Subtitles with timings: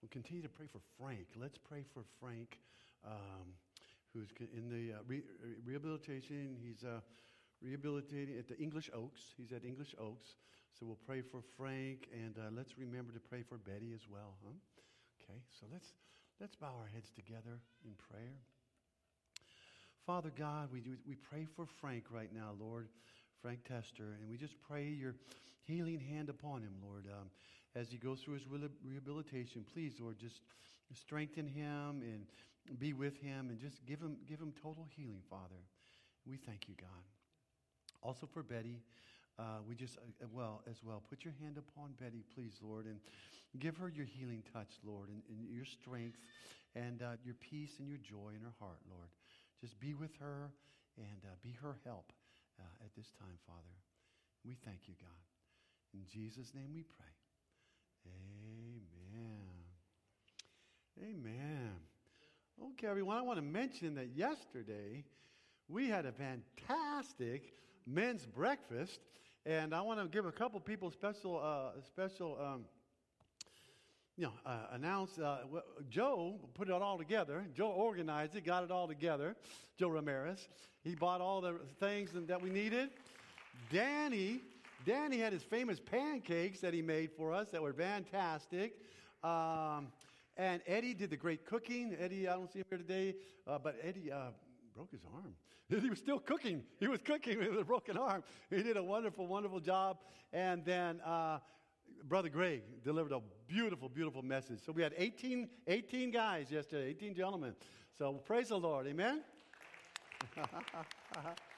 [0.00, 1.26] We'll continue to pray for Frank.
[1.36, 2.58] Let's pray for Frank,
[3.06, 3.52] um,
[4.14, 5.22] who's in the uh, re-
[5.64, 6.56] rehabilitation.
[6.62, 7.00] He's uh,
[7.60, 9.20] rehabilitating at the English Oaks.
[9.36, 10.36] He's at English Oaks.
[10.78, 14.34] So we'll pray for Frank, and uh, let's remember to pray for Betty as well.
[14.42, 14.56] Huh?
[15.22, 15.92] Okay, so let's,
[16.40, 18.40] let's bow our heads together in prayer.
[20.06, 22.88] Father God, we, do, we pray for Frank right now, Lord.
[23.42, 25.14] Frank Tester, and we just pray your
[25.64, 27.30] healing hand upon him, Lord, um,
[27.74, 28.44] as he goes through his
[28.84, 29.64] rehabilitation.
[29.72, 30.40] Please, Lord, just
[30.94, 32.26] strengthen him and
[32.78, 35.62] be with him, and just give him give him total healing, Father.
[36.26, 37.04] We thank you, God.
[38.02, 38.82] Also for Betty,
[39.38, 43.00] uh, we just uh, well as well put your hand upon Betty, please, Lord, and
[43.58, 46.18] give her your healing touch, Lord, and, and your strength,
[46.74, 49.08] and uh, your peace and your joy in her heart, Lord.
[49.60, 50.50] Just be with her
[50.96, 52.12] and uh, be her help
[52.58, 53.76] uh, at this time, Father.
[54.44, 55.20] We thank you, God.
[55.92, 57.19] In Jesus' name we pray.
[58.06, 58.80] Amen.
[61.02, 61.72] Amen.
[62.72, 65.04] Okay, everyone, I want to mention that yesterday
[65.68, 67.52] we had a fantastic
[67.86, 69.00] men's breakfast,
[69.46, 72.64] and I want to give a couple people special, uh, special, um,
[74.16, 75.18] you know, uh, announce.
[75.18, 75.38] Uh,
[75.88, 77.46] Joe put it all together.
[77.54, 79.36] Joe organized it, got it all together.
[79.78, 80.48] Joe Ramirez.
[80.82, 82.90] He bought all the things that we needed.
[83.72, 84.40] Danny,
[84.84, 88.74] Danny had his famous pancakes that he made for us that were fantastic.
[89.22, 89.88] Um,
[90.36, 91.94] and Eddie did the great cooking.
[91.98, 93.14] Eddie, I don't see him here today,
[93.46, 94.30] uh, but Eddie uh,
[94.74, 95.34] broke his arm.
[95.80, 96.64] He was still cooking.
[96.80, 98.24] He was cooking with a broken arm.
[98.48, 99.98] He did a wonderful, wonderful job.
[100.32, 101.38] And then uh,
[102.08, 104.58] Brother Greg delivered a beautiful, beautiful message.
[104.66, 107.54] So we had 18, 18 guys yesterday, 18 gentlemen.
[107.96, 108.88] So praise the Lord.
[108.88, 109.22] Amen.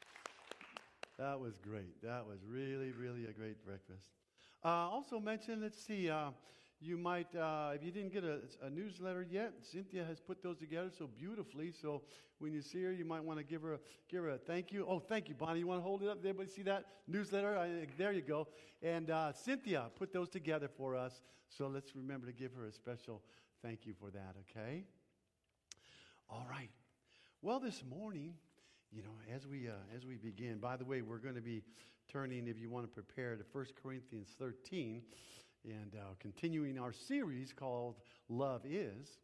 [1.19, 2.03] that was great.
[2.03, 4.07] That was really, really a great breakfast.
[4.65, 6.31] Uh, also mentioned, let's see, uh,
[6.81, 10.59] you might, uh, if you didn't get a, a, newsletter yet, Cynthia has put those
[10.59, 11.71] together so beautifully.
[11.71, 12.03] So
[12.39, 14.73] when you see her, you might want to give her a, give her a thank
[14.73, 14.85] you.
[14.89, 15.61] Oh, thank you, Bonnie.
[15.61, 16.23] You want to hold it up?
[16.23, 17.57] Did everybody see that newsletter?
[17.57, 18.49] I, there you go.
[18.83, 21.23] And uh, Cynthia put those together for us.
[21.49, 23.23] So let's remember to give her a special
[23.63, 24.85] thank you for that, okay?
[26.29, 26.71] All right.
[27.43, 28.35] Well, this morning,
[28.95, 31.63] you know, as we, uh, as we begin, by the way, we're going to be
[32.13, 35.01] turning, if you want to prepare, to 1 Corinthians 13
[35.65, 37.97] and uh, continuing our series called
[38.29, 39.17] Love Is.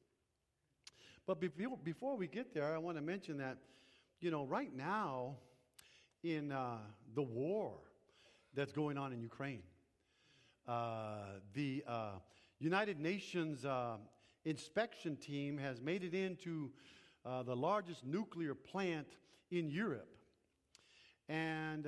[1.26, 1.40] But
[1.84, 3.58] before, we get there, I want to mention that,
[4.20, 5.36] you know, right now
[6.24, 6.78] in uh,
[7.14, 7.74] the war
[8.54, 9.62] that's going on in Ukraine,
[10.66, 12.12] uh, the uh,
[12.58, 13.96] United Nations uh,
[14.46, 16.70] inspection team has made it into
[17.44, 19.06] the largest nuclear plant
[19.50, 20.08] in Europe.
[21.28, 21.86] And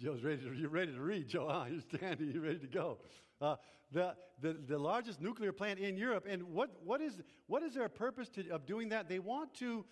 [0.00, 1.48] Joe's ready to, you're ready to read, Joe.
[1.50, 1.64] Huh?
[1.70, 2.98] You're standing, you're ready to go.
[3.40, 3.56] Uh,
[3.90, 6.26] the, the, the largest nuclear plant in Europe.
[6.28, 9.08] And what, what, is, what is their purpose to, of doing that?
[9.08, 9.84] They want to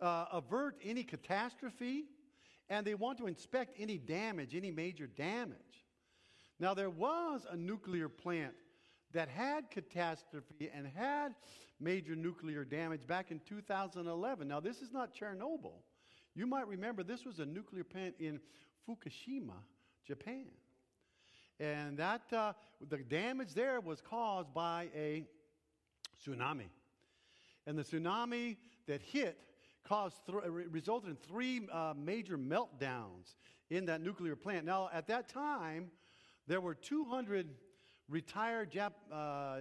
[0.00, 2.04] uh, avert any catastrophe
[2.70, 5.56] and they want to inspect any damage, any major damage.
[6.60, 8.54] Now, there was a nuclear plant
[9.12, 11.34] that had catastrophe and had
[11.80, 14.48] major nuclear damage back in 2011.
[14.48, 15.82] Now, this is not Chernobyl.
[16.34, 18.40] You might remember this was a nuclear plant in
[18.86, 19.56] Fukushima,
[20.06, 20.46] Japan.
[21.60, 22.52] And that, uh,
[22.88, 25.24] the damage there was caused by a
[26.24, 26.68] tsunami.
[27.66, 29.38] And the tsunami that hit
[29.84, 33.34] caused th- resulted in three uh, major meltdowns
[33.70, 34.64] in that nuclear plant.
[34.64, 35.90] Now, at that time,
[36.46, 37.48] there were 200
[38.08, 39.58] retired Jap- uh,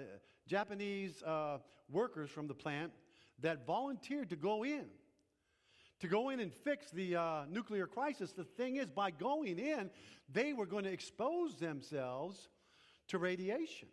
[0.47, 1.57] Japanese uh,
[1.91, 2.91] workers from the plant
[3.39, 4.85] that volunteered to go in
[5.99, 8.31] to go in and fix the uh, nuclear crisis.
[8.31, 9.89] The thing is, by going in,
[10.31, 12.49] they were going to expose themselves
[13.07, 13.87] to radiation.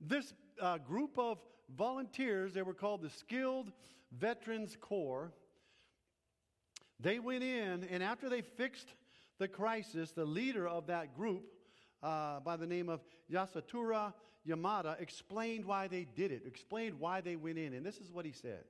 [0.00, 1.38] This uh, group of
[1.74, 3.72] volunteers, they were called the Skilled
[4.12, 5.32] Veterans Corps,
[7.00, 8.94] they went in, and after they fixed
[9.38, 11.42] the crisis, the leader of that group,
[12.02, 14.12] uh, by the name of Yasuteru
[14.46, 17.74] Yamada, explained why they did it, explained why they went in.
[17.74, 18.64] And this is what he said.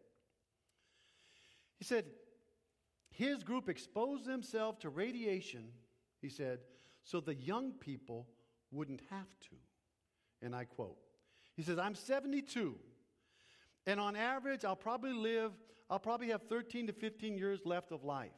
[1.78, 2.04] He said,
[3.10, 5.64] his group exposed themselves to radiation,
[6.20, 6.60] he said,
[7.04, 8.28] so the young people
[8.70, 9.56] wouldn't have to.
[10.40, 10.96] And I quote,
[11.56, 12.74] he says, I'm 72.
[13.86, 15.52] And on average, I'll probably live,
[15.90, 18.30] I'll probably have 13 to 15 years left of life.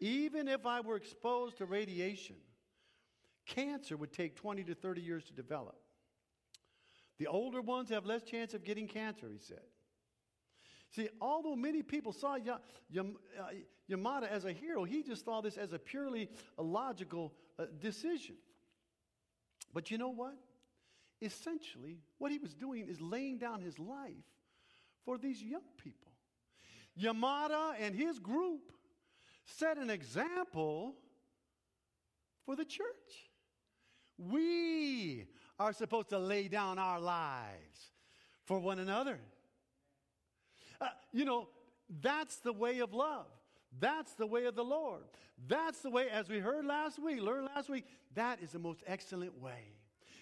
[0.00, 2.36] Even if I were exposed to radiation,
[3.48, 5.76] cancer would take 20 to 30 years to develop.
[7.18, 9.66] The older ones have less chance of getting cancer, he said.
[10.90, 12.58] See, although many people saw uh,
[13.90, 18.36] Yamada as a hero, he just saw this as a purely logical uh, decision.
[19.74, 20.34] But you know what?
[21.20, 24.12] essentially, what he was doing is laying down his life
[25.04, 26.12] for these young people.
[27.00, 28.72] Yamada and his group
[29.44, 30.94] set an example
[32.44, 33.27] for the church.
[34.18, 35.26] We
[35.58, 37.92] are supposed to lay down our lives
[38.44, 39.18] for one another.
[40.80, 41.48] Uh, you know,
[42.00, 43.26] that's the way of love.
[43.78, 45.02] That's the way of the Lord.
[45.46, 47.84] That's the way, as we heard last week, learned last week,
[48.14, 49.74] that is the most excellent way.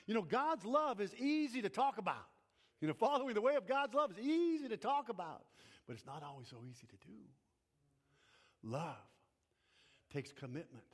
[0.06, 2.26] You know, God's love is easy to talk about.
[2.80, 5.44] You know, following the way of God's love is easy to talk about,
[5.86, 7.18] but it's not always so easy to do.
[8.62, 8.96] Love
[10.12, 10.84] takes commitment,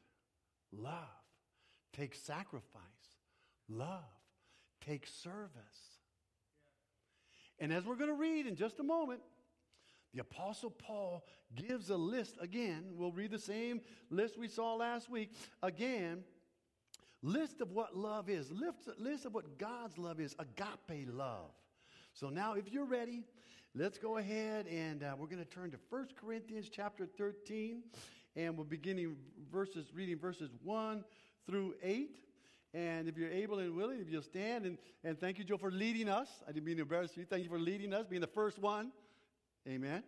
[0.72, 1.21] love
[1.92, 2.82] takes sacrifice,
[3.68, 4.00] love
[4.84, 5.50] takes service.
[7.58, 9.20] And as we're going to read in just a moment,
[10.14, 11.24] the Apostle Paul
[11.54, 12.84] gives a list again.
[12.96, 13.80] We'll read the same
[14.10, 15.32] list we saw last week.
[15.62, 16.24] Again,
[17.22, 21.50] list of what love is, list, of what God's love is, agape love.
[22.12, 23.22] So now, if you're ready,
[23.74, 27.82] let's go ahead and uh, we're going to turn to 1 Corinthians chapter 13,
[28.36, 29.16] and we're beginning
[29.50, 31.04] verses, reading verses 1
[31.46, 32.10] through 8.
[32.74, 35.70] And if you're able and willing, if you'll stand, and, and thank you, Joe, for
[35.70, 36.28] leading us.
[36.48, 37.24] I didn't mean to embarrass you.
[37.24, 38.92] Thank you for leading us, being the first one.
[39.68, 40.02] Amen.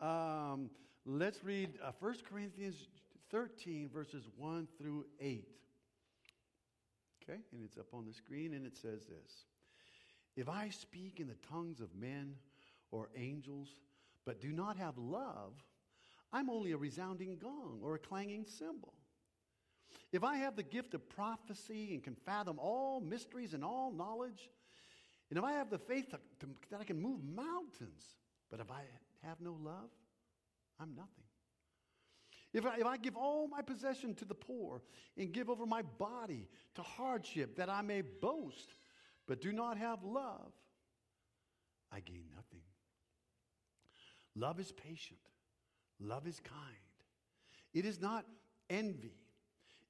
[0.00, 0.70] Um,
[1.06, 2.88] let's read uh, 1 Corinthians
[3.30, 5.48] 13, verses 1 through 8.
[7.22, 9.44] Okay, and it's up on the screen, and it says this
[10.36, 12.34] If I speak in the tongues of men
[12.90, 13.76] or angels,
[14.26, 15.52] but do not have love,
[16.32, 18.94] I'm only a resounding gong or a clanging cymbal.
[20.12, 24.50] If I have the gift of prophecy and can fathom all mysteries and all knowledge,
[25.30, 28.16] and if I have the faith to, to, that I can move mountains,
[28.50, 28.82] but if I
[29.26, 29.90] have no love,
[30.80, 31.24] I'm nothing.
[32.52, 34.82] If I, if I give all my possession to the poor
[35.18, 38.74] and give over my body to hardship that I may boast,
[39.26, 40.52] but do not have love,
[41.90, 42.62] I gain nothing.
[44.36, 45.18] Love is patient.
[46.00, 46.58] Love is kind.
[47.72, 48.24] It is not
[48.70, 49.14] envy.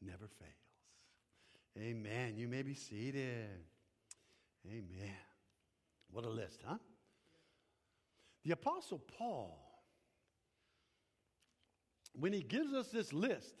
[0.00, 0.52] never fails.
[1.78, 2.34] Amen.
[2.36, 3.48] You may be seated.
[4.66, 5.16] Amen.
[6.10, 6.78] What a list, huh?
[8.44, 9.58] The Apostle Paul,
[12.18, 13.54] when he gives us this list,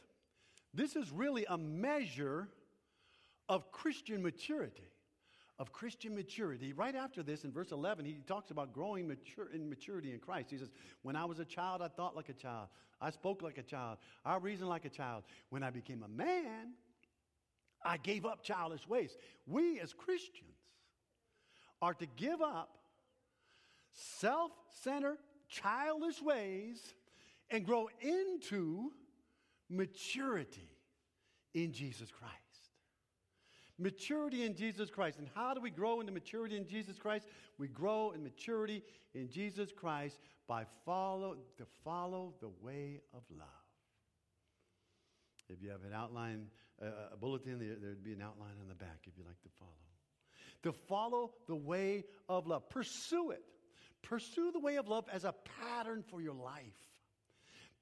[0.74, 2.48] this is really a measure
[3.48, 4.90] of Christian maturity.
[5.58, 6.72] Of Christian maturity.
[6.72, 10.50] Right after this, in verse 11, he talks about growing mature, in maturity in Christ.
[10.50, 10.70] He says,
[11.02, 12.68] When I was a child, I thought like a child.
[13.00, 13.98] I spoke like a child.
[14.24, 15.24] I reasoned like a child.
[15.50, 16.74] When I became a man,
[17.84, 19.16] I gave up childish ways.
[19.46, 20.56] We as Christians
[21.80, 22.78] are to give up
[23.92, 24.52] self
[24.82, 25.18] centered,
[25.48, 26.94] childish ways
[27.50, 28.92] and grow into
[29.70, 30.70] maturity
[31.54, 32.34] in Jesus Christ.
[33.78, 35.18] Maturity in Jesus Christ.
[35.18, 37.26] And how do we grow into maturity in Jesus Christ?
[37.58, 38.82] We grow in maturity
[39.14, 40.18] in Jesus Christ
[40.48, 43.48] by follow to follow the way of love.
[45.48, 46.46] If you have an outline,
[46.82, 49.48] uh, a bulletin, there, there'd be an outline on the back if you'd like to
[49.58, 49.72] follow.
[50.64, 52.68] To follow the way of love.
[52.68, 53.44] Pursue it.
[54.02, 56.62] Pursue the way of love as a pattern for your life.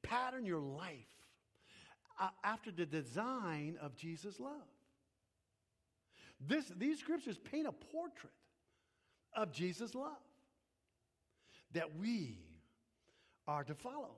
[0.02, 1.08] Pattern your life
[2.20, 4.52] uh, after the design of Jesus' love.
[6.40, 8.32] This, these scriptures paint a portrait
[9.34, 10.12] of Jesus' love
[11.72, 12.38] that we
[13.46, 14.16] are to follow.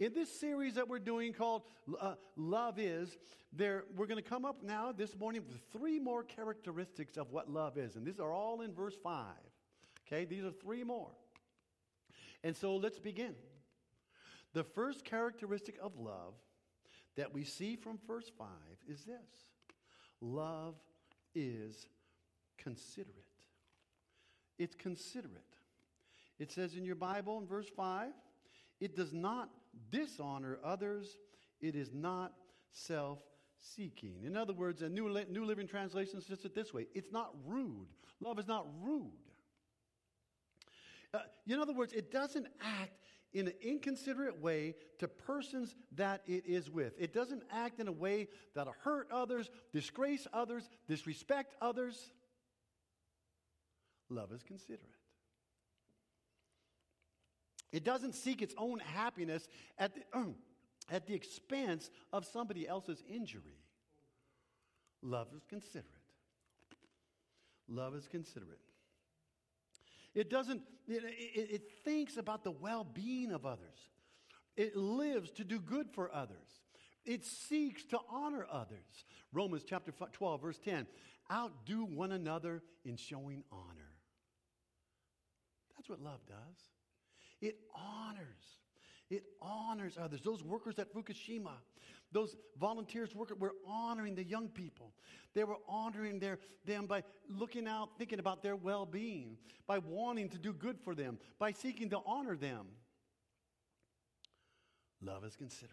[0.00, 1.62] In this series that we're doing called
[2.00, 3.16] uh, Love Is,
[3.52, 7.50] there, we're going to come up now this morning with three more characteristics of what
[7.50, 7.96] love is.
[7.96, 9.24] And these are all in verse 5.
[10.06, 11.10] Okay, these are three more.
[12.42, 13.34] And so let's begin.
[14.54, 16.34] The first characteristic of love
[17.16, 18.48] that we see from verse 5
[18.88, 19.16] is this
[20.20, 20.74] love
[21.38, 21.86] is
[22.58, 23.14] considerate.
[24.58, 25.42] It's considerate.
[26.38, 28.10] It says in your Bible in verse 5
[28.80, 29.50] it does not
[29.90, 31.18] dishonor others,
[31.60, 32.32] it is not
[32.70, 33.18] self
[33.56, 34.22] seeking.
[34.24, 37.88] In other words, a New, New Living Translation says it this way it's not rude.
[38.20, 39.10] Love is not rude.
[41.14, 46.44] Uh, in other words, it doesn't act in an inconsiderate way to persons that it
[46.46, 46.94] is with.
[46.98, 52.10] It doesn't act in a way that'll hurt others, disgrace others, disrespect others.
[54.08, 54.82] Love is considerate.
[57.70, 59.46] It doesn't seek its own happiness
[59.78, 60.00] at the,
[60.90, 63.60] at the expense of somebody else's injury.
[65.02, 65.84] Love is considerate.
[67.68, 68.58] Love is considerate.
[70.18, 73.78] It doesn't, it, it, it thinks about the well being of others.
[74.56, 76.60] It lives to do good for others.
[77.04, 79.04] It seeks to honor others.
[79.32, 80.86] Romans chapter 12, verse 10
[81.30, 83.92] outdo one another in showing honor.
[85.76, 86.36] That's what love does.
[87.40, 88.26] It honors.
[89.10, 90.20] It honors others.
[90.20, 91.52] Those workers at Fukushima,
[92.12, 94.92] those volunteers working, were honoring the young people.
[95.34, 100.28] They were honoring their, them by looking out, thinking about their well being, by wanting
[100.30, 102.66] to do good for them, by seeking to honor them.
[105.00, 105.72] Love is considerate.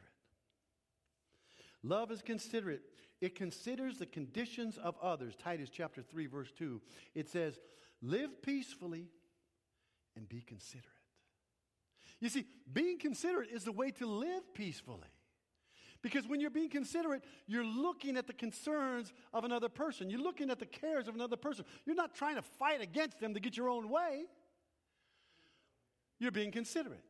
[1.83, 2.81] Love is considerate.
[3.21, 5.35] It considers the conditions of others.
[5.35, 6.81] Titus chapter 3, verse 2.
[7.15, 7.59] It says,
[8.01, 9.07] Live peacefully
[10.15, 10.85] and be considerate.
[12.19, 15.09] You see, being considerate is the way to live peacefully.
[16.01, 20.09] Because when you're being considerate, you're looking at the concerns of another person.
[20.09, 21.65] You're looking at the cares of another person.
[21.85, 24.25] You're not trying to fight against them to get your own way.
[26.19, 27.03] You're being considerate.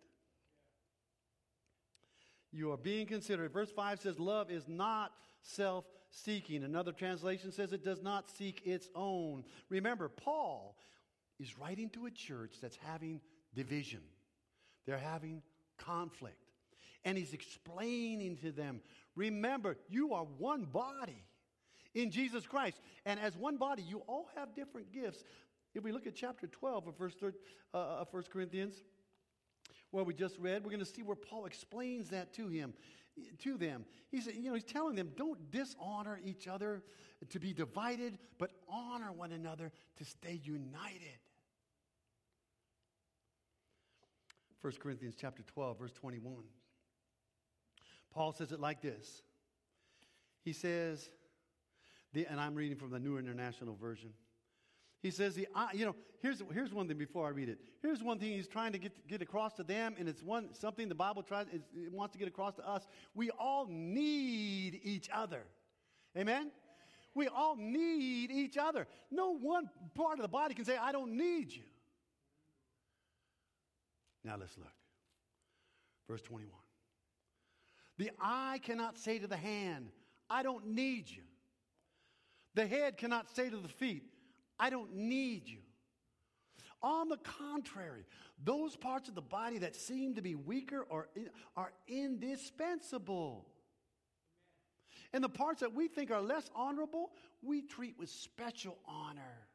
[2.52, 3.52] You are being considerate.
[3.52, 6.64] Verse 5 says, Love is not self seeking.
[6.64, 9.44] Another translation says it does not seek its own.
[9.70, 10.78] Remember, Paul
[11.38, 13.20] is writing to a church that's having
[13.54, 14.00] division,
[14.86, 15.42] they're having
[15.78, 16.38] conflict.
[17.04, 18.82] And he's explaining to them
[19.16, 21.24] remember, you are one body
[21.94, 22.80] in Jesus Christ.
[23.06, 25.24] And as one body, you all have different gifts.
[25.74, 27.32] If we look at chapter 12 of verse 3,
[27.74, 28.84] uh, 1 Corinthians,
[29.92, 32.74] where we just read, we're going to see where Paul explains that to him,
[33.40, 33.86] to them.
[34.10, 36.84] He's, you know, he's telling them, don't dishonor each other
[37.30, 41.20] to be divided, but honor one another to stay united.
[44.66, 46.38] 1 Corinthians chapter 12, verse 21.
[48.12, 49.22] Paul says it like this.
[50.44, 51.08] He says,
[52.14, 54.10] the, and I'm reading from the New International Version.
[55.04, 57.60] He says, the, uh, you know, here's, here's one thing before I read it.
[57.84, 60.90] Here's one thing he's trying to get, get across to them, and it's one, something
[60.90, 62.88] the Bible tries, it wants to get across to us.
[63.14, 65.44] We all need each other.
[66.18, 66.50] Amen?
[67.14, 68.88] We all need each other.
[69.12, 71.66] No one part of the body can say, I don't need you.
[74.26, 74.74] Now let's look.
[76.10, 76.52] Verse 21.
[77.98, 79.90] The eye cannot say to the hand,
[80.30, 81.22] I don't need you.
[82.56, 84.04] The head cannot say to the feet,
[84.60, 85.60] I don't need you.
[86.82, 88.06] On the contrary,
[88.44, 91.08] those parts of the body that seem to be weaker are,
[91.56, 93.46] are indispensable.
[95.14, 99.48] And the parts that we think are less honorable, we treat with special honor.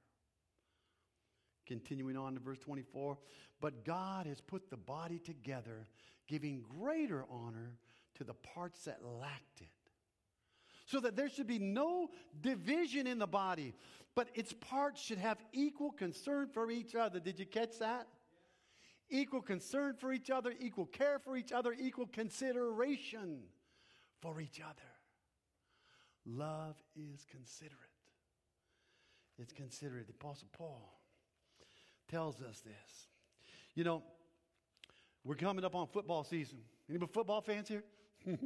[1.70, 3.16] Continuing on to verse 24,
[3.60, 5.86] but God has put the body together,
[6.26, 7.76] giving greater honor
[8.16, 9.68] to the parts that lacked it.
[10.86, 12.10] So that there should be no
[12.40, 13.72] division in the body,
[14.16, 17.20] but its parts should have equal concern for each other.
[17.20, 18.08] Did you catch that?
[19.08, 23.42] Equal concern for each other, equal care for each other, equal consideration
[24.20, 24.90] for each other.
[26.26, 27.78] Love is considerate.
[29.38, 30.08] It's considerate.
[30.08, 30.99] The Apostle Paul
[32.10, 33.08] tells us this.
[33.74, 34.02] You know,
[35.24, 36.58] we're coming up on football season.
[36.88, 37.84] Any football fans here?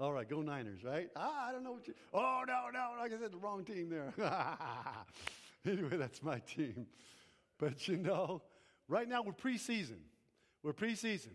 [0.00, 1.08] All right, go Niners, right?
[1.16, 1.94] Ah, I don't know what you.
[2.14, 4.12] Oh no, no, like I said, the wrong team there.
[5.66, 6.86] anyway, that's my team.
[7.58, 8.42] But you know,
[8.88, 9.98] right now we're preseason.
[10.62, 11.32] We're preseason.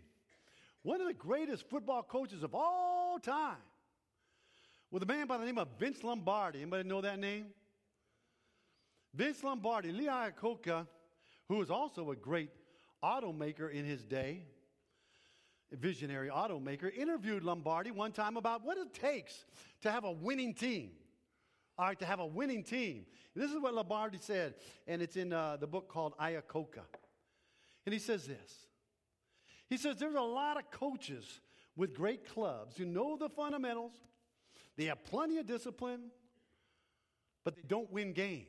[0.82, 3.56] One of the greatest football coaches of all time
[4.90, 6.60] was a man by the name of Vince Lombardi.
[6.62, 7.46] Anybody know that name?
[9.14, 10.86] Vince Lombardi, Lee Iacocca,
[11.48, 12.50] who was also a great
[13.02, 14.46] automaker in his day,
[15.72, 19.44] visionary automaker, interviewed Lombardi one time about what it takes
[19.82, 20.90] to have a winning team.
[21.78, 23.06] All right, to have a winning team.
[23.34, 24.54] This is what Lombardi said,
[24.86, 26.84] and it's in uh, the book called Iacocca.
[27.86, 28.66] And he says this
[29.68, 31.40] He says, There's a lot of coaches
[31.76, 33.92] with great clubs who know the fundamentals,
[34.76, 36.10] they have plenty of discipline,
[37.44, 38.46] but they don't win games.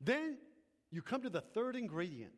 [0.00, 0.36] Then
[0.90, 2.32] you come to the third ingredient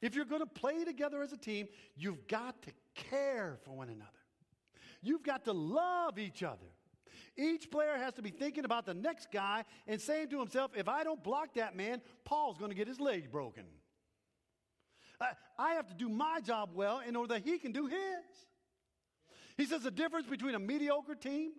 [0.00, 3.88] if you're going to play together as a team, you've got to care for one
[3.88, 4.10] another.
[5.02, 6.66] You've got to love each other.
[7.36, 10.88] Each player has to be thinking about the next guy and saying to himself, if
[10.88, 13.64] I don't block that man, Paul's going to get his leg broken.
[15.58, 17.98] I have to do my job well in order that he can do his.
[19.56, 21.50] He says the difference between a mediocre team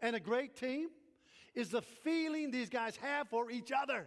[0.00, 0.88] and a great team
[1.54, 4.06] is the feeling these guys have for each other.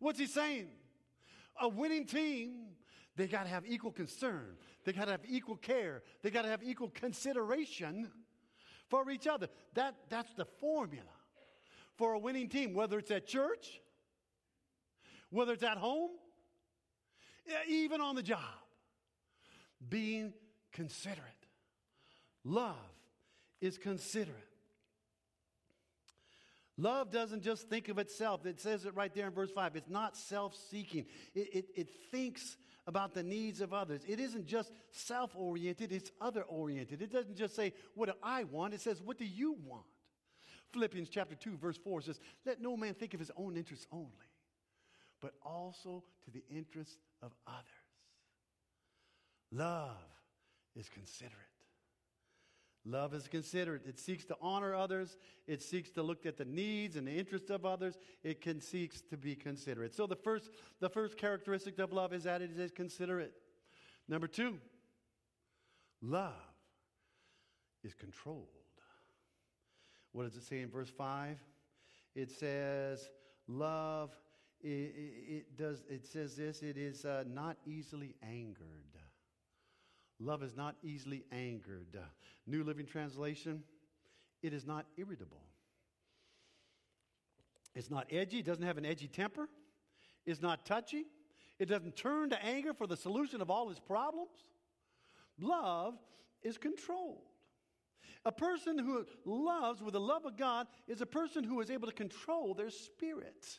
[0.00, 0.68] What's he saying?
[1.60, 2.70] A winning team,
[3.16, 4.56] they got to have equal concern.
[4.84, 6.02] They got to have equal care.
[6.22, 8.10] They got to have equal consideration
[8.88, 9.48] for each other.
[9.74, 11.04] That, that's the formula
[11.96, 13.80] for a winning team, whether it's at church,
[15.28, 16.10] whether it's at home,
[17.68, 18.40] even on the job.
[19.88, 20.32] Being
[20.72, 21.46] considerate.
[22.44, 22.74] Love
[23.60, 24.49] is considerate.
[26.80, 28.46] Love doesn't just think of itself.
[28.46, 29.76] It says it right there in verse 5.
[29.76, 32.56] It's not self seeking, it, it, it, thinks
[32.86, 34.00] about the needs of others.
[34.08, 37.02] It isn't just self oriented, it's other oriented.
[37.02, 38.72] It doesn't just say, What do I want?
[38.72, 39.84] It says, What do you want?
[40.72, 44.08] Philippians chapter 2, verse 4 says, Let no man think of his own interests only,
[45.20, 47.66] but also to the interests of others.
[49.52, 49.90] Love
[50.76, 51.49] is considerate.
[52.86, 53.82] Love is considerate.
[53.86, 55.16] It seeks to honor others.
[55.46, 57.98] It seeks to look at the needs and the interests of others.
[58.22, 59.94] It can seeks to be considerate.
[59.94, 63.32] So the first, the first characteristic of love is that it is considerate.
[64.08, 64.58] Number two,
[66.00, 66.32] love
[67.84, 68.48] is controlled.
[70.12, 71.38] What does it say in verse 5?
[72.14, 73.08] It says,
[73.46, 74.10] love,
[74.62, 78.89] it, it, it does, it says this, it is uh, not easily angered.
[80.20, 81.98] Love is not easily angered.
[82.46, 83.62] New Living Translation,
[84.42, 85.42] it is not irritable.
[87.74, 89.48] It's not edgy, it doesn't have an edgy temper.
[90.26, 91.06] It's not touchy.
[91.58, 94.36] It doesn't turn to anger for the solution of all its problems.
[95.38, 95.94] Love
[96.42, 97.22] is controlled.
[98.24, 101.86] A person who loves with the love of God is a person who is able
[101.86, 103.58] to control their spirit.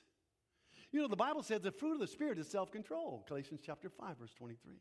[0.91, 3.89] You know, the Bible says the fruit of the Spirit is self control, Galatians chapter
[3.89, 4.75] 5, verse 23.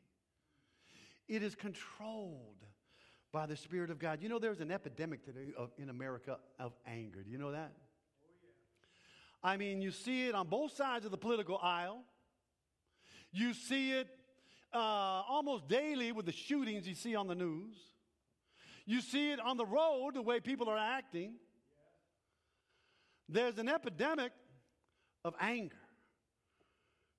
[1.30, 2.64] It is controlled
[3.30, 4.20] by the Spirit of God.
[4.20, 7.22] You know, there's an epidemic today of, in America of anger.
[7.22, 7.70] Do you know that?
[7.72, 8.28] Oh,
[9.44, 9.52] yeah.
[9.52, 12.02] I mean, you see it on both sides of the political aisle.
[13.30, 14.08] You see it
[14.74, 17.76] uh, almost daily with the shootings you see on the news.
[18.84, 21.34] You see it on the road, the way people are acting.
[23.28, 24.32] There's an epidemic
[25.24, 25.76] of anger.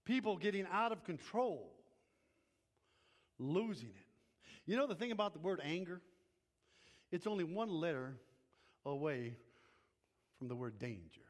[0.03, 1.71] People getting out of control
[3.41, 4.05] losing it.
[4.65, 6.01] You know the thing about the word anger?
[7.11, 8.15] It's only one letter
[8.85, 9.35] away
[10.37, 11.21] from the word danger.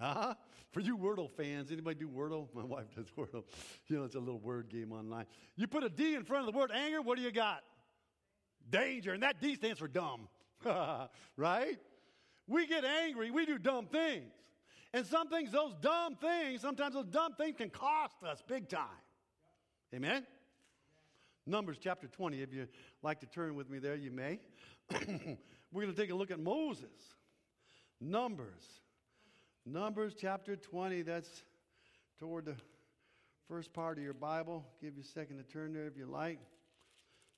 [0.00, 0.34] Huh?
[0.72, 2.48] For you Wordle fans, anybody do Wordle?
[2.54, 3.44] My wife does Wordle.
[3.86, 5.26] You know, it's a little word game online.
[5.56, 7.62] You put a D in front of the word anger, what do you got?
[8.70, 9.12] Danger.
[9.12, 10.28] And that D stands for dumb.
[11.36, 11.78] right?
[12.46, 14.32] We get angry, we do dumb things.
[14.92, 18.86] And some things, those dumb things, sometimes those dumb things can cost us big time.
[19.94, 20.24] Amen?
[21.46, 22.40] Numbers chapter 20.
[22.40, 22.66] If you
[23.02, 24.38] like to turn with me there, you may.
[25.72, 27.14] We're going to take a look at Moses.
[28.00, 28.64] Numbers.
[29.66, 31.02] Numbers chapter 20.
[31.02, 31.42] That's
[32.18, 32.56] toward the
[33.46, 34.64] first part of your Bible.
[34.80, 36.38] Give you a second to turn there if you like.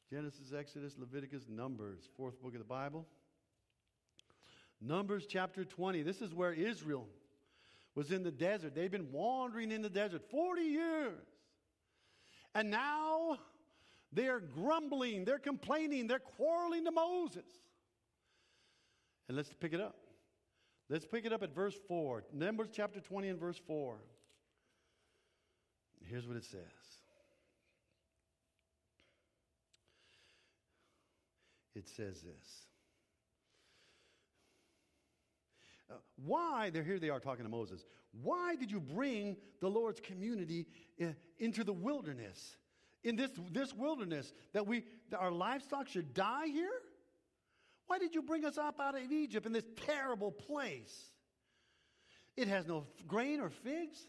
[0.08, 3.06] Genesis, Exodus, Leviticus, Numbers, fourth book of the Bible.
[4.80, 6.02] Numbers chapter 20.
[6.02, 7.08] This is where Israel
[7.96, 8.74] was in the desert.
[8.74, 11.26] They've been wandering in the desert 40 years.
[12.54, 13.38] And now
[14.16, 17.44] they're grumbling, they're complaining, they're quarreling to Moses.
[19.28, 19.96] And let's pick it up.
[20.88, 22.24] Let's pick it up at verse 4.
[22.32, 23.98] Numbers chapter 20 and verse 4.
[26.00, 26.60] Here's what it says.
[31.74, 32.62] It says this.
[35.90, 37.84] Uh, why, they're here they are talking to Moses.
[38.22, 40.66] Why did you bring the Lord's community
[41.02, 42.56] uh, into the wilderness?
[43.04, 46.70] In this, this wilderness that we that our livestock should die here?
[47.86, 51.12] Why did you bring us up out of Egypt in this terrible place?
[52.36, 54.06] It has no grain or figs,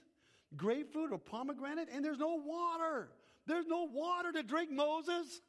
[0.56, 3.10] grapefruit or pomegranate, and there's no water.
[3.46, 5.42] There's no water to drink, Moses.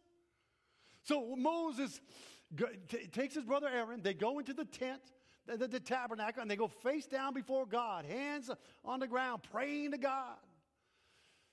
[1.03, 2.01] So Moses
[3.12, 5.01] takes his brother Aaron, they go into the tent,
[5.46, 8.51] the, the, the tabernacle, and they go face down before God, hands
[8.85, 10.37] on the ground, praying to God.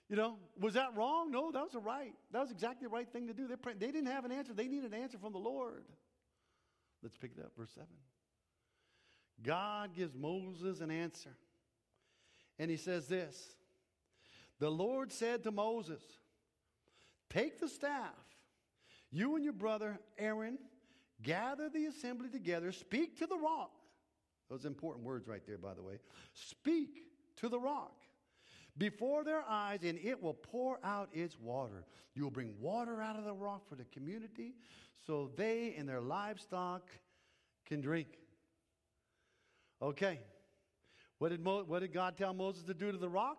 [0.09, 1.31] You know, was that wrong?
[1.31, 2.13] No, that was the right.
[2.31, 3.47] That was exactly the right thing to do.
[3.47, 4.53] They, they didn't have an answer.
[4.53, 5.85] They needed an answer from the Lord.
[7.01, 7.87] Let's pick it up, verse 7.
[9.43, 11.35] God gives Moses an answer.
[12.59, 13.55] And he says this
[14.59, 16.03] The Lord said to Moses,
[17.29, 18.13] Take the staff,
[19.11, 20.59] you and your brother Aaron,
[21.23, 23.71] gather the assembly together, speak to the rock.
[24.49, 25.99] Those important words right there, by the way.
[26.33, 28.04] Speak to the rock
[28.77, 31.85] before their eyes, and it will pour out its water.
[32.13, 34.55] You will bring water out of the rock for the community
[35.05, 36.89] so they and their livestock
[37.65, 38.07] can drink.
[39.81, 40.19] Okay.
[41.19, 43.37] What did, Mo- what did God tell Moses to do to the rock?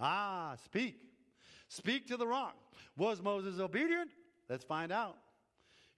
[0.00, 1.00] Ah, speak.
[1.68, 2.56] Speak to the rock.
[2.96, 4.10] Was Moses obedient?
[4.48, 5.16] Let's find out.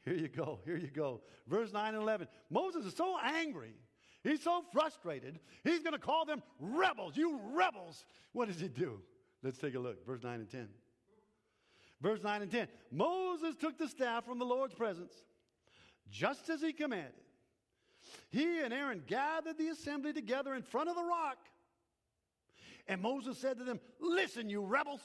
[0.04, 0.60] Here you go.
[0.64, 1.22] Here you go.
[1.46, 2.28] Verse 9 and 11.
[2.50, 3.74] Moses is so angry.
[4.24, 5.38] He's so frustrated.
[5.64, 7.16] He's going to call them rebels.
[7.16, 8.04] You rebels.
[8.32, 9.00] What does he do?
[9.42, 10.04] Let's take a look.
[10.06, 10.68] Verse 9 and 10.
[12.00, 12.68] Verse 9 and 10.
[12.90, 15.12] Moses took the staff from the Lord's presence,
[16.10, 17.12] just as he commanded.
[18.30, 21.38] He and Aaron gathered the assembly together in front of the rock.
[22.86, 25.00] And Moses said to them, Listen, you rebels.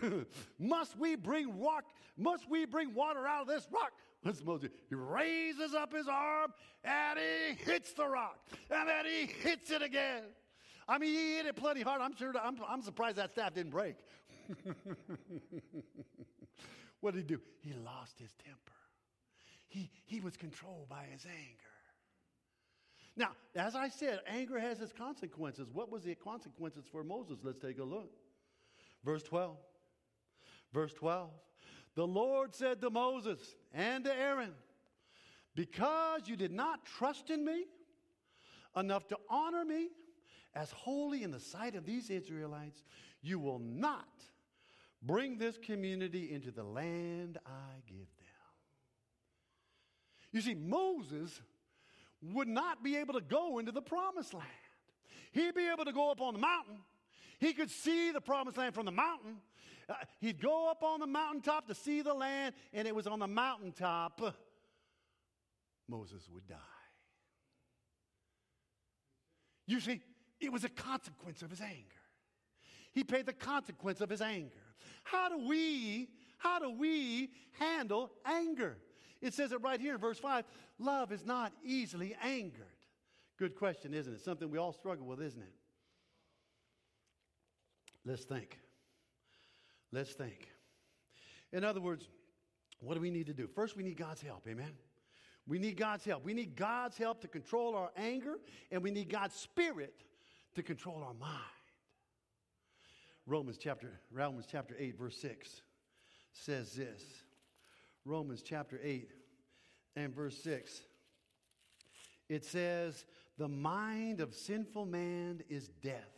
[0.58, 1.84] must we bring rock?
[2.16, 3.92] Must we bring water out of this rock?
[4.22, 4.70] What's Moses?
[4.88, 6.52] He raises up his arm
[6.84, 8.38] and he hits the rock,
[8.70, 10.22] and then he hits it again.
[10.88, 12.00] I mean, he hit it plenty hard.
[12.00, 12.32] I'm sure.
[12.40, 13.96] I'm, I'm surprised that staff didn't break.
[17.00, 17.40] what did he do?
[17.60, 18.72] He lost his temper.
[19.68, 21.62] He, he was controlled by his anger.
[23.16, 25.68] Now, as I said, anger has its consequences.
[25.72, 27.38] What was the consequences for Moses?
[27.42, 28.10] Let's take a look.
[29.04, 29.56] Verse 12.
[30.72, 31.30] Verse 12.
[31.96, 33.38] The Lord said to Moses
[33.72, 34.52] and to Aaron,
[35.54, 37.64] Because you did not trust in me
[38.76, 39.88] enough to honor me
[40.54, 42.82] as holy in the sight of these Israelites,
[43.22, 44.04] you will not
[45.02, 48.26] bring this community into the land I give them.
[50.32, 51.40] You see, Moses
[52.22, 54.46] would not be able to go into the promised land.
[55.32, 56.78] He'd be able to go up on the mountain.
[57.38, 59.36] He could see the promised land from the mountain.
[60.20, 63.26] He'd go up on the mountaintop to see the land, and it was on the
[63.26, 64.20] mountaintop
[65.88, 66.56] Moses would die.
[69.66, 70.00] You see,
[70.40, 71.74] it was a consequence of his anger.
[72.92, 74.54] He paid the consequence of his anger.
[75.04, 78.78] How do we, how do we handle anger?
[79.20, 80.44] It says it right here in verse 5
[80.78, 82.66] love is not easily angered.
[83.38, 84.20] Good question, isn't it?
[84.20, 85.54] Something we all struggle with, isn't it?
[88.04, 88.58] Let's think.
[89.92, 90.48] Let's think.
[91.52, 92.08] In other words,
[92.80, 93.46] what do we need to do?
[93.46, 94.46] First, we need God's help.
[94.48, 94.72] Amen.
[95.46, 96.24] We need God's help.
[96.24, 98.38] We need God's help to control our anger,
[98.70, 99.94] and we need God's Spirit
[100.54, 101.40] to control our mind.
[103.26, 105.62] Romans chapter, Romans chapter 8, verse 6
[106.32, 107.02] says this.
[108.04, 109.10] Romans chapter 8
[109.96, 110.82] and verse 6.
[112.28, 113.04] It says,
[113.38, 116.15] The mind of sinful man is death,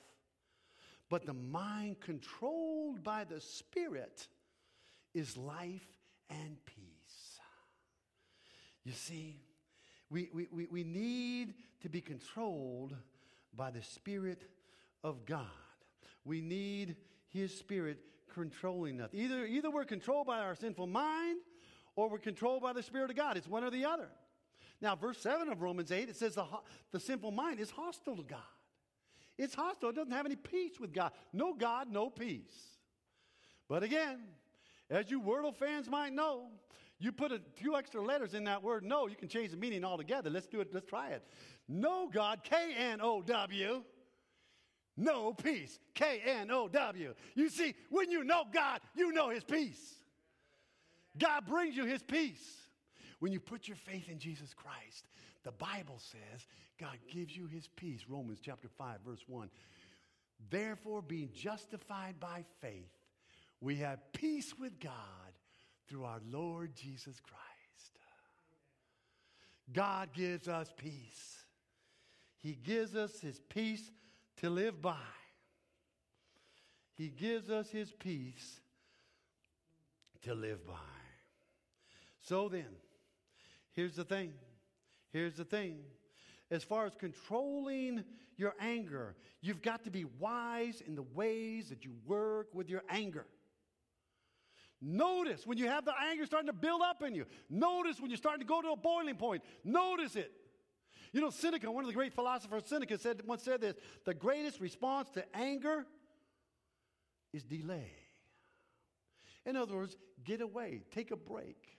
[1.10, 4.26] but the mind controlled by the Spirit
[5.14, 5.86] is life
[6.30, 7.40] and peace.
[8.84, 9.40] You see,
[10.10, 12.94] we, we, we, we need to be controlled
[13.54, 14.42] by the Spirit
[15.02, 15.46] of God.
[16.24, 16.96] We need
[17.28, 17.98] His Spirit
[18.32, 19.10] controlling us.
[19.12, 21.38] Either, either we're controlled by our sinful mind
[21.96, 23.36] or we're controlled by the Spirit of God.
[23.36, 24.08] It's one or the other.
[24.80, 26.46] Now, verse 7 of Romans 8, it says the,
[26.92, 28.38] the sinful mind is hostile to God.
[29.38, 29.90] It's hostile.
[29.90, 31.12] It doesn't have any peace with God.
[31.32, 32.76] No God, no peace.
[33.68, 34.20] But again,
[34.90, 36.48] as you Wordle fans might know,
[36.98, 39.84] you put a few extra letters in that word no, you can change the meaning
[39.84, 40.30] altogether.
[40.30, 40.68] Let's do it.
[40.72, 41.22] Let's try it.
[41.68, 43.84] No God, K N O W.
[44.96, 47.14] No peace, K N O W.
[47.36, 49.98] You see, when you know God, you know His peace.
[51.18, 52.56] God brings you his peace.
[53.18, 55.08] When you put your faith in Jesus Christ,
[55.44, 56.46] the Bible says
[56.78, 58.04] God gives you his peace.
[58.08, 59.48] Romans chapter 5, verse 1.
[60.50, 62.92] Therefore, being justified by faith,
[63.60, 64.92] we have peace with God
[65.88, 67.48] through our Lord Jesus Christ.
[69.72, 71.44] God gives us peace.
[72.38, 73.90] He gives us his peace
[74.38, 74.94] to live by.
[76.94, 78.60] He gives us his peace
[80.22, 80.74] to live by.
[82.24, 82.66] So then,
[83.72, 84.32] here's the thing.
[85.12, 85.78] Here's the thing.
[86.50, 88.04] As far as controlling
[88.36, 92.82] your anger, you've got to be wise in the ways that you work with your
[92.88, 93.26] anger.
[94.80, 97.26] Notice when you have the anger starting to build up in you.
[97.50, 99.42] Notice when you're starting to go to a boiling point.
[99.64, 100.32] Notice it.
[101.12, 104.60] You know, Seneca, one of the great philosophers, Seneca, said, once said this the greatest
[104.60, 105.84] response to anger
[107.32, 107.90] is delay.
[109.44, 111.78] In other words, get away, take a break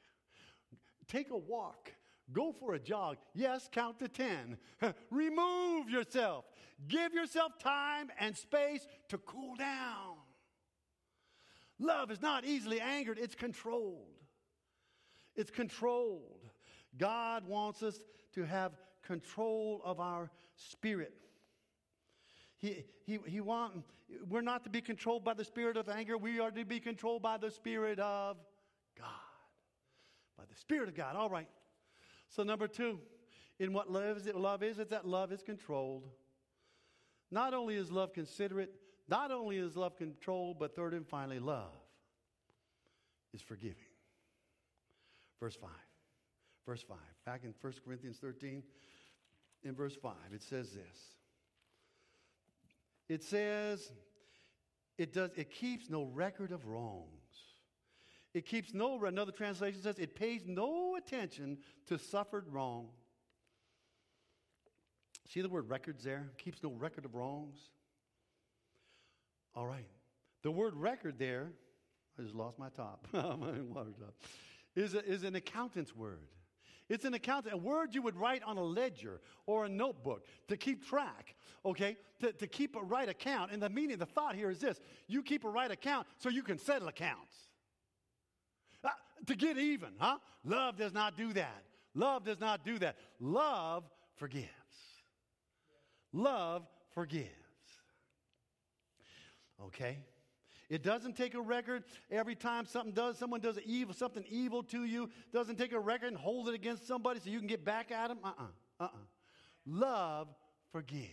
[1.10, 1.92] take a walk,
[2.34, 3.18] go for a jog.
[3.34, 4.58] Yes, count to 10.
[5.12, 6.46] Remove yourself.
[6.88, 10.15] Give yourself time and space to cool down.
[11.80, 14.06] Love is not easily angered, it's controlled.
[15.36, 16.50] It's controlled.
[16.98, 18.00] God wants us
[18.34, 21.13] to have control of our spirit.
[22.58, 23.84] He, he, he want,
[24.28, 26.18] we're not to be controlled by the spirit of anger.
[26.18, 28.38] We are to be controlled by the spirit of
[28.98, 29.08] God
[30.39, 31.15] by the Spirit of God.
[31.18, 31.48] All right.
[32.30, 33.00] So, number two,
[33.60, 34.18] in what love
[34.63, 36.08] is, it, that love is controlled.
[37.32, 38.72] Not only is love considerate,
[39.08, 41.74] Not only is love controlled, but third and finally, love
[43.34, 43.76] is forgiving.
[45.39, 45.70] Verse 5.
[46.65, 46.98] Verse 5.
[47.26, 48.62] Back in 1 Corinthians 13,
[49.63, 51.15] in verse 5, it says this.
[53.08, 53.92] It says,
[54.98, 57.18] it does it keeps no record of wrongs.
[58.34, 62.89] It keeps no another translation says it pays no attention to suffered wrong.
[65.28, 66.30] See the word records there?
[66.38, 67.60] Keeps no record of wrongs.
[69.56, 69.88] All right.
[70.44, 71.52] The word record there,
[72.18, 74.15] I just lost my top, my water top,
[74.76, 76.28] is, a, is an accountant's word.
[76.88, 80.58] It's an account, a word you would write on a ledger or a notebook to
[80.58, 81.98] keep track, okay?
[82.22, 83.52] To, to keep a right account.
[83.52, 86.42] And the meaning, the thought here is this you keep a right account so you
[86.42, 87.48] can settle accounts.
[89.27, 90.17] To get even, huh?
[90.43, 91.63] Love does not do that.
[91.93, 92.95] Love does not do that.
[93.19, 93.84] Love
[94.15, 94.47] forgives.
[96.13, 97.29] Love forgives.
[99.65, 99.97] Okay?
[100.69, 104.84] It doesn't take a record every time something does someone does evil something evil to
[104.86, 105.10] you.
[105.34, 108.10] Doesn't take a record and hold it against somebody so you can get back at
[108.10, 108.19] them.
[108.23, 108.43] Uh-uh.
[108.79, 108.97] Uh-uh.
[109.65, 110.27] Love
[110.71, 111.10] forgives.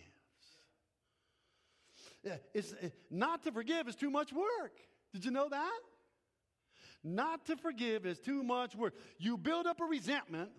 [2.53, 4.79] It's, it, not to forgive is too much work.
[5.13, 5.81] Did you know that?
[7.07, 8.95] Not to forgive is too much work.
[9.19, 10.51] You build up a resentment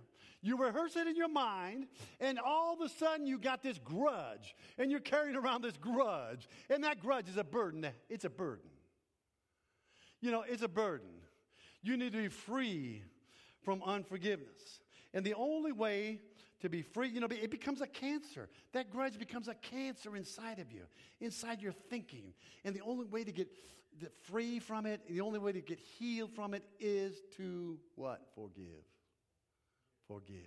[0.42, 1.88] you rehearse it in your mind,
[2.20, 6.48] and all of a sudden you got this grudge, and you're carrying around this grudge,
[6.70, 7.88] and that grudge is a burden.
[8.10, 8.70] It's a burden.
[10.22, 11.10] You know, it's a burden.
[11.82, 13.04] You need to be free
[13.64, 14.80] from unforgiveness.
[15.14, 16.22] And the only way
[16.62, 18.50] to be free, you know, it becomes a cancer.
[18.74, 20.84] That grudge becomes a cancer inside of you,
[21.20, 22.34] inside your thinking.
[22.64, 23.48] And the only way to get
[24.24, 28.22] free from it, the only way to get healed from it is to what?
[28.36, 28.84] Forgive
[30.08, 30.38] forgive.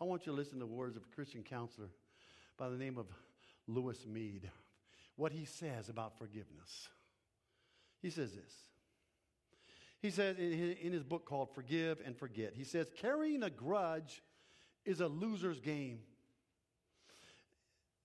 [0.00, 1.88] I want you to listen to the words of a Christian counselor
[2.58, 3.06] by the name of
[3.66, 4.48] Lewis Smedes.
[5.16, 6.88] What he says about forgiveness.
[8.00, 8.54] He says this.
[10.00, 14.22] He says in his book called Forgive and Forget, he says, carrying a grudge
[14.86, 15.98] is a loser's game.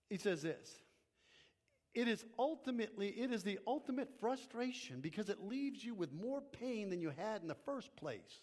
[0.10, 0.69] He says this.
[1.96, 6.90] It is ultimately, it is the ultimate frustration because it leaves you with more pain
[6.90, 8.42] than you had in the first place.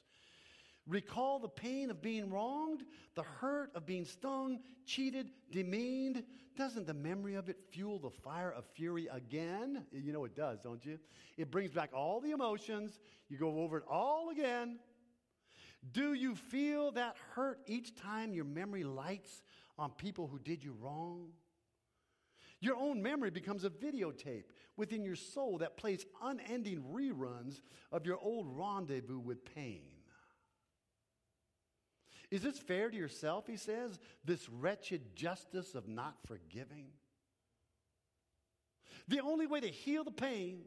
[0.87, 2.83] Recall the pain of being wronged,
[3.15, 6.25] the hurt of being stung, cheated, demeaned.
[6.57, 9.85] Doesn't the memory of it fuel the fire of fury again?
[9.93, 10.99] You know it does, don't you?
[11.37, 12.99] It brings back all the emotions.
[13.29, 14.79] You go over it all again.
[15.93, 19.43] Do you feel that hurt each time your memory lights
[19.79, 21.29] on people who did you wrong?
[22.63, 24.45] Your own memory becomes a videotape
[24.77, 29.83] within your soul that plays unending reruns of your old rendezvous with pain.
[32.31, 36.87] Is this fair to yourself, he says, this wretched justice of not forgiving?
[39.09, 40.61] The only way to heal the pain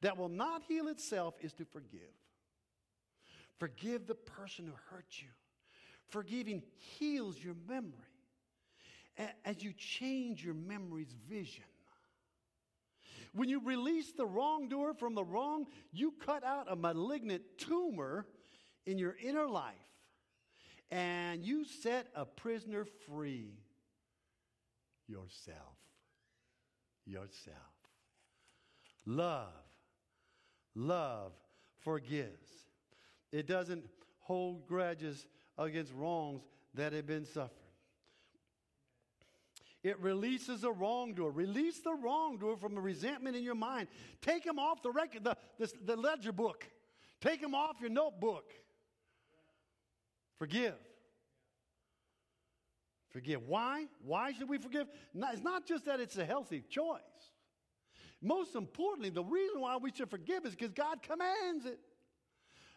[0.00, 2.00] that will not heal itself is to forgive.
[3.58, 5.28] Forgive the person who hurt you.
[6.08, 8.09] Forgiving heals your memory
[9.44, 11.64] as you change your memory's vision.
[13.32, 18.26] When you release the wrongdoer from the wrong, you cut out a malignant tumor
[18.86, 19.74] in your inner life
[20.90, 23.54] and you set a prisoner free
[25.06, 25.76] yourself.
[27.06, 27.56] Yourself.
[29.06, 29.48] Love.
[30.74, 31.32] Love
[31.80, 32.50] forgives.
[33.32, 33.84] It doesn't
[34.20, 35.26] hold grudges
[35.58, 36.42] against wrongs
[36.74, 37.59] that have been suffered.
[39.82, 41.30] It releases a wrongdoer.
[41.30, 43.88] Release the wrongdoer from the resentment in your mind.
[44.20, 46.66] Take him off the record, the, the, the ledger book.
[47.20, 48.52] Take him off your notebook.
[50.38, 50.74] Forgive.
[53.10, 53.46] Forgive.
[53.46, 53.86] Why?
[54.04, 54.86] Why should we forgive?
[55.14, 57.00] It's not just that it's a healthy choice.
[58.22, 61.80] Most importantly, the reason why we should forgive is because God commands it.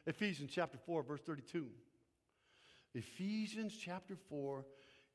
[0.06, 1.68] Ephesians chapter 4, verse 32.
[2.96, 4.66] Ephesians chapter 4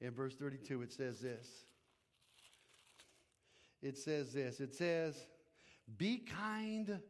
[0.03, 1.47] and verse 32, it says this.
[3.83, 4.61] It says this.
[4.61, 5.27] It says,
[5.97, 7.01] Be kind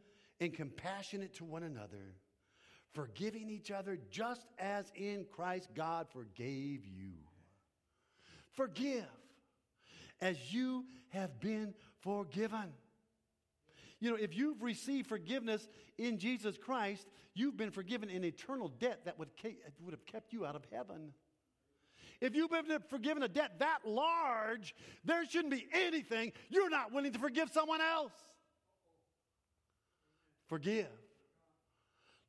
[0.40, 2.14] and compassionate to one another
[2.98, 7.12] forgiving each other just as in Christ God forgave you.
[8.50, 9.07] Forgive
[10.20, 12.72] as you have been forgiven.
[14.00, 19.00] You know, if you've received forgiveness in Jesus Christ, you've been forgiven an eternal debt
[19.04, 19.28] that would,
[19.81, 21.12] would have kept you out of heaven.
[22.20, 27.12] If you've been forgiven a debt that large, there shouldn't be anything you're not willing
[27.12, 28.12] to forgive someone else.
[30.48, 30.87] Forgive.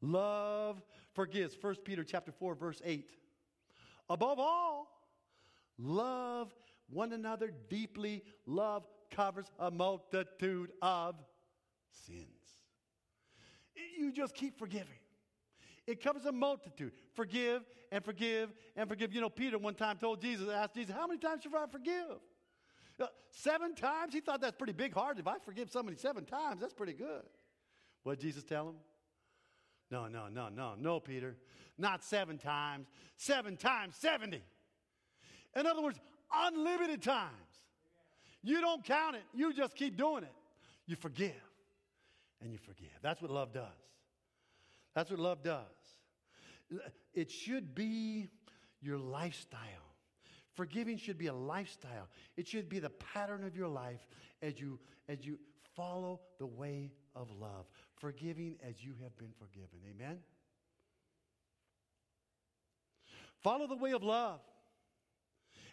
[0.01, 0.81] Love
[1.13, 1.57] forgives.
[1.59, 3.09] 1 Peter chapter 4 verse 8.
[4.09, 4.87] Above all,
[5.77, 6.53] love
[6.89, 11.15] one another deeply, love covers a multitude of
[12.07, 12.25] sins.
[13.97, 14.97] You just keep forgiving.
[15.89, 16.91] It covers a multitude.
[17.13, 19.11] Forgive and forgive and forgive.
[19.11, 22.19] You know, Peter one time told Jesus, asked Jesus, How many times should I forgive?
[22.99, 24.13] Uh, seven times?
[24.13, 25.21] He thought that's pretty big hearted.
[25.21, 27.23] If I forgive somebody seven times, that's pretty good.
[28.03, 28.75] What did Jesus tell him?
[29.89, 31.35] No, no, no, no, no, Peter.
[31.79, 32.85] Not seven times.
[33.17, 34.43] Seven times 70.
[35.55, 35.99] In other words,
[36.31, 37.33] unlimited times.
[38.43, 40.33] You don't count it, you just keep doing it.
[40.85, 41.33] You forgive
[42.41, 42.89] and you forgive.
[43.01, 43.63] That's what love does.
[44.93, 45.65] That's what love does.
[47.13, 48.27] It should be
[48.81, 49.59] your lifestyle.
[50.53, 52.07] Forgiving should be a lifestyle.
[52.37, 54.07] It should be the pattern of your life
[54.41, 55.39] as you as you
[55.75, 57.65] follow the way of love.
[57.95, 59.79] Forgiving as you have been forgiven.
[59.89, 60.19] Amen.
[63.41, 64.41] Follow the way of love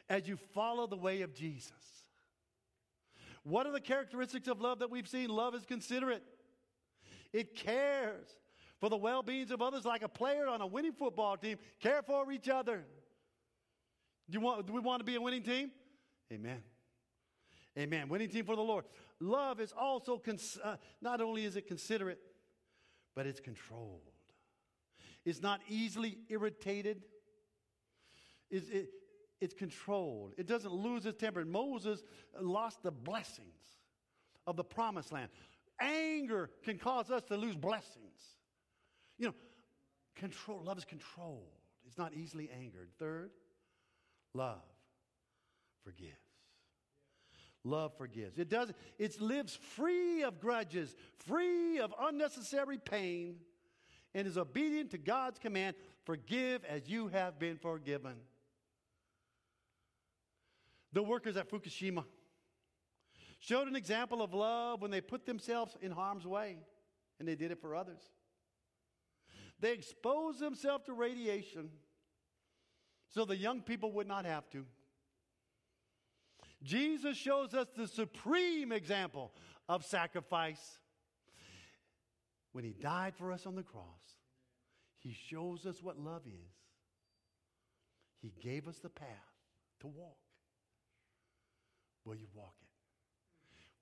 [0.08, 1.72] as you follow the way of Jesus.
[3.42, 5.30] What are the characteristics of love that we've seen?
[5.30, 6.22] Love is considerate.
[7.32, 8.26] It cares
[8.80, 11.58] for the well beings of others like a player on a winning football team.
[11.80, 12.84] Care for each other.
[14.28, 15.70] Do, want, do we want to be a winning team?
[16.32, 16.62] Amen.
[17.78, 18.08] Amen.
[18.08, 18.84] Winning team for the Lord.
[19.20, 22.18] Love is also, cons- uh, not only is it considerate,
[23.14, 24.10] but it's controlled.
[25.24, 27.02] It's not easily irritated.
[28.50, 28.88] It's, it,
[29.40, 30.34] it's controlled.
[30.38, 31.44] It doesn't lose its temper.
[31.44, 32.02] Moses
[32.40, 33.60] lost the blessings
[34.46, 35.28] of the promised land.
[35.80, 38.35] Anger can cause us to lose blessings.
[39.18, 39.34] You know,
[40.14, 41.48] control, love is controlled.
[41.86, 42.88] It's not easily angered.
[42.98, 43.30] Third,
[44.34, 44.62] love
[45.84, 46.12] forgives.
[47.64, 48.38] Love forgives.
[48.38, 50.94] It does it lives free of grudges,
[51.26, 53.36] free of unnecessary pain,
[54.14, 55.74] and is obedient to God's command,
[56.04, 58.14] forgive as you have been forgiven.
[60.92, 62.04] The workers at Fukushima
[63.40, 66.58] showed an example of love when they put themselves in harm's way,
[67.18, 68.00] and they did it for others.
[69.60, 71.70] They exposed themselves to radiation
[73.08, 74.66] so the young people would not have to.
[76.62, 79.32] Jesus shows us the supreme example
[79.68, 80.80] of sacrifice.
[82.52, 84.16] When he died for us on the cross,
[84.98, 86.52] he shows us what love is.
[88.20, 89.08] He gave us the path
[89.80, 90.16] to walk.
[92.04, 92.68] Will you walk it?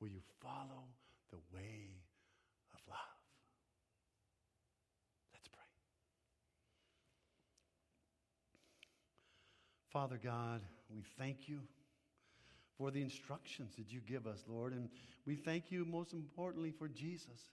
[0.00, 0.88] Will you follow
[1.30, 2.02] the way
[2.72, 2.98] of love?
[5.32, 5.62] Let's pray.
[9.94, 10.60] Father God,
[10.92, 11.60] we thank you
[12.76, 14.72] for the instructions that you give us, Lord.
[14.72, 14.88] And
[15.24, 17.52] we thank you most importantly for Jesus,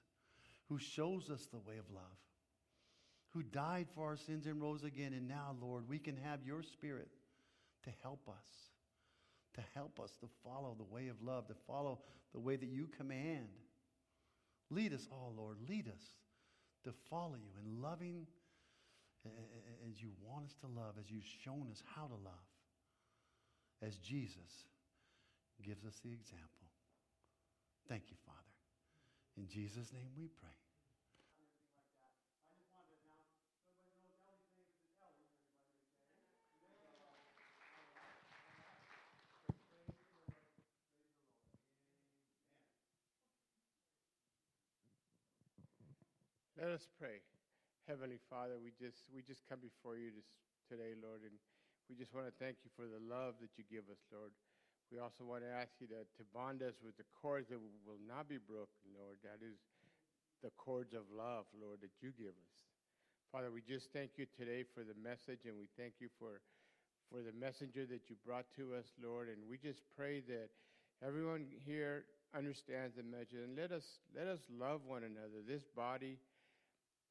[0.68, 2.18] who shows us the way of love,
[3.30, 5.14] who died for our sins and rose again.
[5.14, 7.10] And now, Lord, we can have your spirit
[7.84, 8.72] to help us,
[9.54, 12.00] to help us to follow the way of love, to follow
[12.34, 13.50] the way that you command.
[14.72, 15.58] Lead us all, Lord.
[15.70, 16.02] Lead us
[16.86, 18.26] to follow you in loving
[19.26, 22.50] as you want us to love, as you've shown us how to love,
[23.82, 24.66] as Jesus
[25.64, 26.68] gives us the example.
[27.88, 28.38] Thank you, Father.
[29.38, 30.50] In Jesus' name we pray.
[46.62, 47.22] Let us pray.
[47.90, 50.30] Heavenly Father, we just we just come before you this,
[50.70, 51.34] today, Lord, and
[51.90, 54.30] we just want to thank you for the love that you give us, Lord.
[54.94, 58.02] We also want to ask you to, to bond us with the cords that will
[58.06, 59.18] not be broken, Lord.
[59.26, 59.58] That is
[60.46, 62.54] the cords of love, Lord, that you give us.
[63.32, 66.44] Father, we just thank you today for the message, and we thank you for
[67.10, 69.28] for the messenger that you brought to us, Lord.
[69.28, 70.54] And we just pray that
[71.02, 75.42] everyone here understands the message, and let us let us love one another.
[75.44, 76.22] This body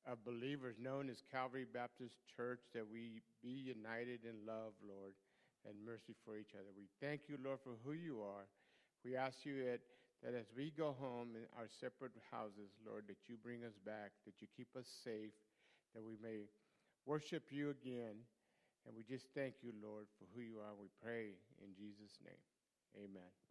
[0.09, 5.13] of believers known as Calvary Baptist Church that we be united in love, Lord,
[5.69, 6.73] and mercy for each other.
[6.77, 8.49] We thank you, Lord, for who you are.
[9.05, 9.81] We ask you that,
[10.25, 14.13] that as we go home in our separate houses, Lord, that you bring us back,
[14.25, 15.37] that you keep us safe,
[15.95, 16.49] that we may
[17.07, 18.25] worship you again.
[18.87, 20.73] And we just thank you, Lord, for who you are.
[20.81, 22.41] We pray in Jesus' name.
[22.97, 23.50] Amen.